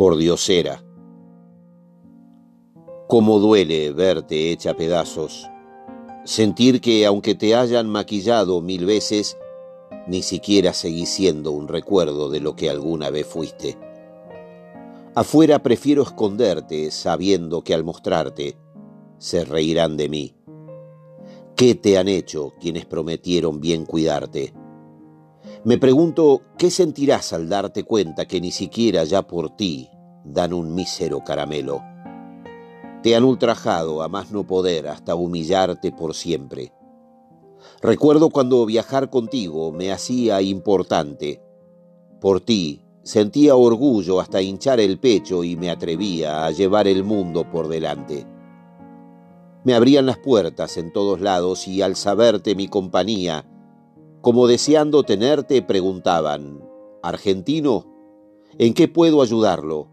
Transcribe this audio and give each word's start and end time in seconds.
por 0.00 0.16
diosera. 0.16 0.82
Cómo 3.06 3.38
duele 3.38 3.92
verte 3.92 4.50
hecha 4.50 4.72
pedazos, 4.72 5.46
sentir 6.24 6.80
que 6.80 7.04
aunque 7.04 7.34
te 7.34 7.54
hayan 7.54 7.86
maquillado 7.86 8.62
mil 8.62 8.86
veces, 8.86 9.36
ni 10.06 10.22
siquiera 10.22 10.72
seguís 10.72 11.10
siendo 11.10 11.52
un 11.52 11.68
recuerdo 11.68 12.30
de 12.30 12.40
lo 12.40 12.56
que 12.56 12.70
alguna 12.70 13.10
vez 13.10 13.26
fuiste. 13.26 13.76
Afuera 15.14 15.62
prefiero 15.62 16.02
esconderte 16.02 16.90
sabiendo 16.90 17.62
que 17.62 17.74
al 17.74 17.84
mostrarte 17.84 18.56
se 19.18 19.44
reirán 19.44 19.98
de 19.98 20.08
mí. 20.08 20.34
¿Qué 21.56 21.74
te 21.74 21.98
han 21.98 22.08
hecho 22.08 22.54
quienes 22.58 22.86
prometieron 22.86 23.60
bien 23.60 23.84
cuidarte? 23.84 24.54
Me 25.64 25.78
pregunto, 25.78 26.42
¿qué 26.58 26.70
sentirás 26.70 27.32
al 27.32 27.48
darte 27.48 27.84
cuenta 27.84 28.26
que 28.26 28.40
ni 28.40 28.50
siquiera 28.50 29.04
ya 29.04 29.22
por 29.22 29.56
ti 29.56 29.90
dan 30.24 30.52
un 30.52 30.74
mísero 30.74 31.22
caramelo? 31.24 31.82
Te 33.02 33.16
han 33.16 33.24
ultrajado 33.24 34.02
a 34.02 34.08
más 34.08 34.30
no 34.30 34.46
poder 34.46 34.88
hasta 34.88 35.14
humillarte 35.14 35.92
por 35.92 36.14
siempre. 36.14 36.72
Recuerdo 37.82 38.30
cuando 38.30 38.64
viajar 38.66 39.10
contigo 39.10 39.72
me 39.72 39.92
hacía 39.92 40.42
importante. 40.42 41.42
Por 42.20 42.40
ti 42.40 42.82
sentía 43.02 43.56
orgullo 43.56 44.20
hasta 44.20 44.42
hinchar 44.42 44.80
el 44.80 44.98
pecho 44.98 45.44
y 45.44 45.56
me 45.56 45.70
atrevía 45.70 46.44
a 46.44 46.50
llevar 46.50 46.86
el 46.86 47.04
mundo 47.04 47.50
por 47.50 47.68
delante. 47.68 48.26
Me 49.64 49.74
abrían 49.74 50.06
las 50.06 50.18
puertas 50.18 50.76
en 50.76 50.92
todos 50.92 51.20
lados 51.20 51.68
y 51.68 51.82
al 51.82 51.96
saberte 51.96 52.54
mi 52.54 52.68
compañía, 52.68 53.46
como 54.20 54.46
deseando 54.46 55.02
tenerte, 55.02 55.62
preguntaban, 55.62 56.62
¿Argentino? 57.02 57.86
¿En 58.58 58.74
qué 58.74 58.86
puedo 58.86 59.22
ayudarlo? 59.22 59.88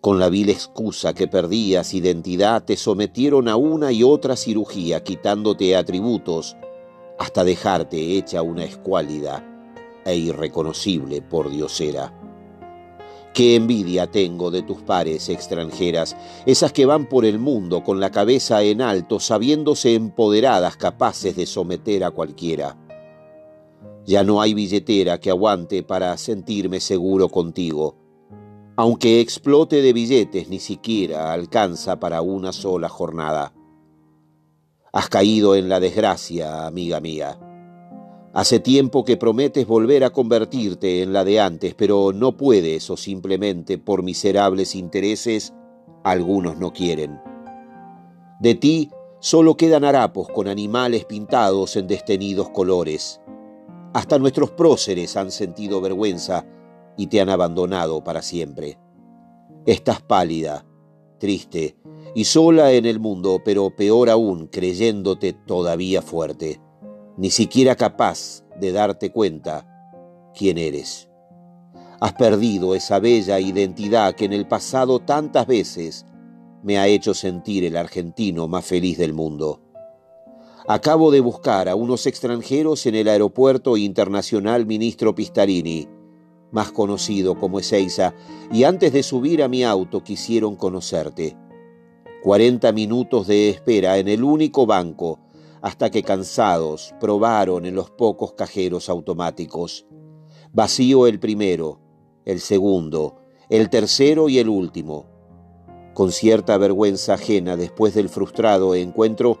Con 0.00 0.18
la 0.18 0.28
vil 0.28 0.50
excusa 0.50 1.14
que 1.14 1.28
perdías 1.28 1.94
identidad, 1.94 2.64
te 2.64 2.76
sometieron 2.76 3.48
a 3.48 3.56
una 3.56 3.92
y 3.92 4.02
otra 4.02 4.34
cirugía, 4.36 5.04
quitándote 5.04 5.76
atributos, 5.76 6.56
hasta 7.18 7.44
dejarte 7.44 8.16
hecha 8.16 8.42
una 8.42 8.64
escuálida 8.64 9.44
e 10.04 10.16
irreconocible 10.16 11.22
por 11.22 11.50
diosera. 11.50 12.12
Qué 13.32 13.54
envidia 13.54 14.10
tengo 14.10 14.50
de 14.50 14.62
tus 14.62 14.82
pares 14.82 15.28
extranjeras, 15.28 16.16
esas 16.46 16.72
que 16.72 16.86
van 16.86 17.08
por 17.08 17.24
el 17.24 17.38
mundo 17.38 17.82
con 17.82 18.00
la 18.00 18.10
cabeza 18.10 18.62
en 18.62 18.82
alto, 18.82 19.20
sabiéndose 19.20 19.94
empoderadas, 19.94 20.76
capaces 20.76 21.36
de 21.36 21.46
someter 21.46 22.04
a 22.04 22.10
cualquiera. 22.10 22.76
Ya 24.06 24.22
no 24.22 24.40
hay 24.40 24.54
billetera 24.54 25.18
que 25.18 25.30
aguante 25.30 25.82
para 25.82 26.16
sentirme 26.16 26.80
seguro 26.80 27.28
contigo. 27.28 27.96
Aunque 28.76 29.20
explote 29.20 29.82
de 29.82 29.92
billetes, 29.92 30.48
ni 30.48 30.58
siquiera 30.58 31.32
alcanza 31.32 32.00
para 32.00 32.20
una 32.22 32.52
sola 32.52 32.88
jornada. 32.88 33.54
Has 34.92 35.08
caído 35.08 35.56
en 35.56 35.68
la 35.68 35.80
desgracia, 35.80 36.66
amiga 36.66 37.00
mía. 37.00 37.38
Hace 38.34 38.58
tiempo 38.58 39.04
que 39.04 39.16
prometes 39.16 39.66
volver 39.66 40.02
a 40.02 40.10
convertirte 40.10 41.02
en 41.02 41.12
la 41.12 41.24
de 41.24 41.40
antes, 41.40 41.74
pero 41.74 42.12
no 42.12 42.36
puedes 42.36 42.90
o 42.90 42.96
simplemente 42.96 43.78
por 43.78 44.02
miserables 44.02 44.74
intereses 44.74 45.54
algunos 46.02 46.58
no 46.58 46.72
quieren. 46.72 47.20
De 48.40 48.56
ti 48.56 48.90
solo 49.20 49.56
quedan 49.56 49.84
harapos 49.84 50.28
con 50.28 50.48
animales 50.48 51.04
pintados 51.04 51.76
en 51.76 51.86
destenidos 51.86 52.50
colores. 52.50 53.20
Hasta 53.94 54.18
nuestros 54.18 54.50
próceres 54.50 55.16
han 55.16 55.30
sentido 55.30 55.80
vergüenza 55.80 56.44
y 56.96 57.06
te 57.06 57.20
han 57.20 57.28
abandonado 57.28 58.02
para 58.02 58.22
siempre. 58.22 58.76
Estás 59.66 60.02
pálida, 60.02 60.66
triste 61.18 61.76
y 62.12 62.24
sola 62.24 62.72
en 62.72 62.86
el 62.86 62.98
mundo, 62.98 63.40
pero 63.44 63.70
peor 63.70 64.10
aún 64.10 64.48
creyéndote 64.48 65.32
todavía 65.32 66.02
fuerte, 66.02 66.60
ni 67.16 67.30
siquiera 67.30 67.76
capaz 67.76 68.42
de 68.60 68.72
darte 68.72 69.12
cuenta 69.12 70.32
quién 70.36 70.58
eres. 70.58 71.08
Has 72.00 72.14
perdido 72.14 72.74
esa 72.74 72.98
bella 72.98 73.38
identidad 73.38 74.16
que 74.16 74.24
en 74.24 74.32
el 74.32 74.48
pasado 74.48 74.98
tantas 74.98 75.46
veces 75.46 76.04
me 76.64 76.78
ha 76.78 76.88
hecho 76.88 77.14
sentir 77.14 77.64
el 77.64 77.76
argentino 77.76 78.48
más 78.48 78.64
feliz 78.64 78.98
del 78.98 79.12
mundo. 79.12 79.63
Acabo 80.66 81.10
de 81.10 81.20
buscar 81.20 81.68
a 81.68 81.74
unos 81.74 82.06
extranjeros 82.06 82.86
en 82.86 82.94
el 82.94 83.08
aeropuerto 83.08 83.76
internacional 83.76 84.64
Ministro 84.64 85.14
Pistarini, 85.14 85.86
más 86.52 86.72
conocido 86.72 87.38
como 87.38 87.60
Ezeiza, 87.60 88.14
y 88.50 88.64
antes 88.64 88.94
de 88.94 89.02
subir 89.02 89.42
a 89.42 89.48
mi 89.48 89.62
auto 89.62 90.02
quisieron 90.02 90.56
conocerte. 90.56 91.36
Cuarenta 92.22 92.72
minutos 92.72 93.26
de 93.26 93.50
espera 93.50 93.98
en 93.98 94.08
el 94.08 94.24
único 94.24 94.64
banco, 94.64 95.18
hasta 95.60 95.90
que 95.90 96.02
cansados 96.02 96.94
probaron 96.98 97.66
en 97.66 97.74
los 97.74 97.90
pocos 97.90 98.32
cajeros 98.32 98.88
automáticos. 98.88 99.84
Vacío 100.54 101.06
el 101.06 101.20
primero, 101.20 101.78
el 102.24 102.40
segundo, 102.40 103.16
el 103.50 103.68
tercero 103.68 104.30
y 104.30 104.38
el 104.38 104.48
último. 104.48 105.04
Con 105.92 106.10
cierta 106.10 106.56
vergüenza 106.56 107.14
ajena 107.14 107.58
después 107.58 107.92
del 107.92 108.08
frustrado 108.08 108.74
encuentro, 108.74 109.38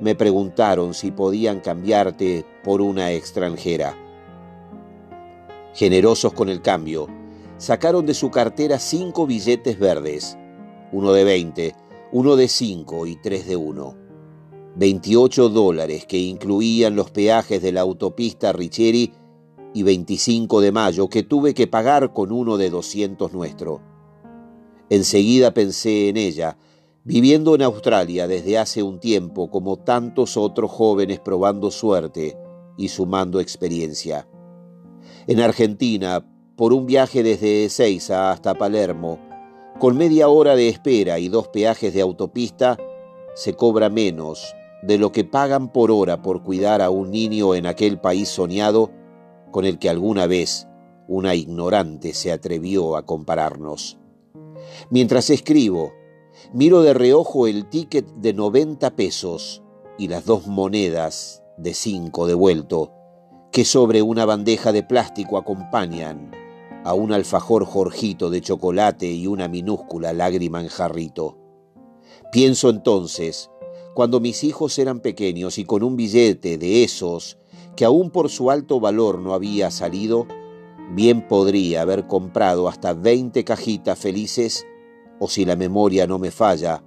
me 0.00 0.14
preguntaron 0.14 0.94
si 0.94 1.10
podían 1.10 1.60
cambiarte 1.60 2.44
por 2.64 2.80
una 2.80 3.12
extranjera. 3.12 3.96
Generosos 5.74 6.32
con 6.32 6.48
el 6.48 6.62
cambio, 6.62 7.08
sacaron 7.58 8.06
de 8.06 8.14
su 8.14 8.30
cartera 8.30 8.78
cinco 8.78 9.26
billetes 9.26 9.78
verdes, 9.78 10.36
uno 10.92 11.12
de 11.12 11.24
20, 11.24 11.74
uno 12.12 12.34
de 12.34 12.48
5 12.48 13.06
y 13.06 13.16
tres 13.16 13.46
de 13.46 13.54
1. 13.56 13.96
28 14.74 15.48
dólares 15.48 16.06
que 16.06 16.18
incluían 16.18 16.96
los 16.96 17.10
peajes 17.10 17.62
de 17.62 17.72
la 17.72 17.82
autopista 17.82 18.52
Richeri 18.52 19.12
y 19.72 19.82
25 19.84 20.60
de 20.60 20.72
mayo 20.72 21.08
que 21.08 21.22
tuve 21.22 21.54
que 21.54 21.68
pagar 21.68 22.12
con 22.12 22.32
uno 22.32 22.56
de 22.56 22.70
200 22.70 23.32
nuestro. 23.32 23.80
Enseguida 24.88 25.54
pensé 25.54 26.08
en 26.08 26.16
ella, 26.16 26.56
viviendo 27.04 27.54
en 27.54 27.62
Australia 27.62 28.28
desde 28.28 28.58
hace 28.58 28.82
un 28.82 29.00
tiempo 29.00 29.50
como 29.50 29.78
tantos 29.78 30.36
otros 30.36 30.70
jóvenes 30.70 31.18
probando 31.20 31.70
suerte 31.70 32.36
y 32.76 32.88
sumando 32.88 33.40
experiencia. 33.40 34.28
En 35.26 35.40
Argentina, 35.40 36.26
por 36.56 36.72
un 36.72 36.86
viaje 36.86 37.22
desde 37.22 37.64
Ezeiza 37.64 38.30
hasta 38.30 38.54
Palermo, 38.54 39.18
con 39.78 39.96
media 39.96 40.28
hora 40.28 40.56
de 40.56 40.68
espera 40.68 41.18
y 41.18 41.28
dos 41.28 41.48
peajes 41.48 41.94
de 41.94 42.02
autopista, 42.02 42.76
se 43.34 43.54
cobra 43.54 43.88
menos 43.88 44.54
de 44.82 44.98
lo 44.98 45.12
que 45.12 45.24
pagan 45.24 45.72
por 45.72 45.90
hora 45.90 46.20
por 46.20 46.42
cuidar 46.42 46.82
a 46.82 46.90
un 46.90 47.10
niño 47.10 47.54
en 47.54 47.66
aquel 47.66 47.98
país 47.98 48.28
soñado 48.28 48.90
con 49.50 49.64
el 49.64 49.78
que 49.78 49.88
alguna 49.88 50.26
vez 50.26 50.66
una 51.08 51.34
ignorante 51.34 52.12
se 52.14 52.30
atrevió 52.30 52.96
a 52.96 53.04
compararnos. 53.04 53.98
Mientras 54.90 55.30
escribo, 55.30 55.92
Miro 56.52 56.82
de 56.82 56.94
reojo 56.94 57.46
el 57.46 57.68
ticket 57.68 58.06
de 58.16 58.32
90 58.32 58.90
pesos 58.96 59.62
y 59.98 60.08
las 60.08 60.24
dos 60.24 60.46
monedas 60.46 61.42
de 61.56 61.74
5 61.74 62.26
devuelto 62.26 62.92
que 63.52 63.64
sobre 63.64 64.02
una 64.02 64.24
bandeja 64.24 64.72
de 64.72 64.82
plástico 64.82 65.36
acompañan 65.36 66.32
a 66.84 66.94
un 66.94 67.12
alfajor 67.12 67.64
jorjito 67.66 68.30
de 68.30 68.40
chocolate 68.40 69.06
y 69.06 69.26
una 69.26 69.48
minúscula 69.48 70.12
lágrima 70.12 70.60
en 70.60 70.68
jarrito. 70.68 71.36
Pienso 72.32 72.70
entonces, 72.70 73.50
cuando 73.94 74.20
mis 74.20 74.44
hijos 74.44 74.78
eran 74.78 75.00
pequeños 75.00 75.58
y 75.58 75.64
con 75.64 75.82
un 75.82 75.96
billete 75.96 76.58
de 76.58 76.84
esos 76.84 77.38
que 77.76 77.84
aún 77.84 78.10
por 78.10 78.30
su 78.30 78.50
alto 78.50 78.80
valor 78.80 79.18
no 79.18 79.34
había 79.34 79.70
salido, 79.70 80.26
bien 80.94 81.28
podría 81.28 81.82
haber 81.82 82.06
comprado 82.06 82.68
hasta 82.68 82.94
20 82.94 83.44
cajitas 83.44 83.98
felices 83.98 84.64
o 85.20 85.28
si 85.28 85.44
la 85.44 85.54
memoria 85.54 86.06
no 86.06 86.18
me 86.18 86.30
falla, 86.30 86.82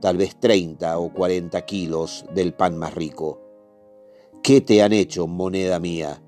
tal 0.00 0.16
vez 0.16 0.36
30 0.38 0.98
o 0.98 1.12
40 1.12 1.60
kilos 1.62 2.24
del 2.32 2.54
pan 2.54 2.78
más 2.78 2.94
rico. 2.94 3.40
¿Qué 4.42 4.60
te 4.60 4.82
han 4.82 4.92
hecho, 4.92 5.26
moneda 5.26 5.78
mía? 5.78 6.22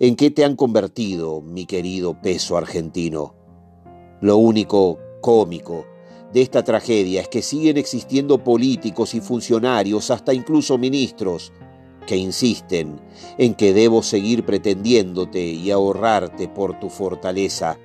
¿En 0.00 0.16
qué 0.16 0.30
te 0.30 0.44
han 0.44 0.56
convertido, 0.56 1.42
mi 1.42 1.66
querido 1.66 2.20
peso 2.20 2.56
argentino? 2.56 3.34
Lo 4.20 4.38
único 4.38 4.98
cómico 5.20 5.86
de 6.32 6.42
esta 6.42 6.64
tragedia 6.64 7.20
es 7.20 7.28
que 7.28 7.42
siguen 7.42 7.76
existiendo 7.76 8.42
políticos 8.42 9.14
y 9.14 9.20
funcionarios, 9.20 10.10
hasta 10.10 10.32
incluso 10.32 10.78
ministros, 10.78 11.52
que 12.06 12.16
insisten 12.16 12.98
en 13.36 13.54
que 13.54 13.74
debo 13.74 14.02
seguir 14.02 14.46
pretendiéndote 14.46 15.40
y 15.40 15.70
ahorrarte 15.70 16.48
por 16.48 16.80
tu 16.80 16.88
fortaleza, 16.88 17.78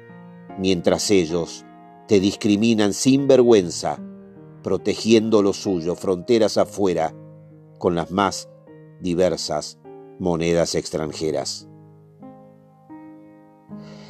mientras 0.57 1.11
ellos 1.11 1.65
te 2.07 2.19
discriminan 2.19 2.93
sin 2.93 3.27
vergüenza, 3.27 3.99
protegiendo 4.61 5.41
lo 5.41 5.53
suyo 5.53 5.95
fronteras 5.95 6.57
afuera 6.57 7.13
con 7.77 7.95
las 7.95 8.11
más 8.11 8.49
diversas 9.01 9.79
monedas 10.19 10.75
extranjeras. 10.75 11.67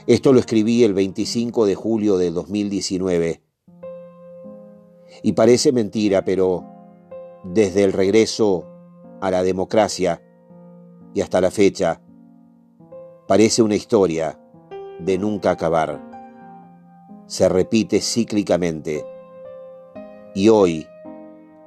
Esto 0.06 0.34
lo 0.34 0.40
escribí 0.40 0.84
el 0.84 0.94
25 0.94 1.66
de 1.66 1.76
julio 1.76 2.18
de 2.18 2.32
2019. 2.32 3.42
Y 5.22 5.34
parece 5.34 5.72
mentira, 5.72 6.26
pero 6.26 6.66
desde 7.44 7.84
el 7.84 7.94
regreso 7.94 8.68
a 9.22 9.32
la 9.32 9.44
democracia 9.44 10.22
y 11.14 11.22
hasta 11.22 11.40
la 11.40 11.52
fecha, 11.52 12.02
parece 13.28 13.62
una 13.62 13.76
historia 13.76 14.40
de 15.00 15.18
nunca 15.18 15.52
acabar. 15.52 16.13
Se 17.28 17.50
repite 17.50 18.02
cíclicamente. 18.02 19.06
Y 20.36 20.50
hoy, 20.50 20.88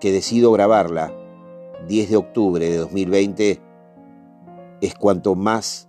que 0.00 0.12
decido 0.12 0.52
grabarla, 0.52 1.12
10 1.88 2.10
de 2.10 2.16
octubre 2.16 2.68
de 2.68 2.76
2020, 2.76 3.60
es 4.80 4.94
cuanto 4.94 5.34
más 5.34 5.88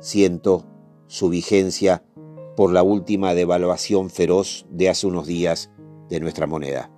siento 0.00 0.64
su 1.06 1.28
vigencia 1.28 2.04
por 2.56 2.72
la 2.72 2.82
última 2.82 3.34
devaluación 3.34 4.10
feroz 4.10 4.66
de 4.70 4.88
hace 4.88 5.06
unos 5.06 5.26
días 5.26 5.70
de 6.08 6.20
nuestra 6.20 6.46
moneda. 6.46 6.90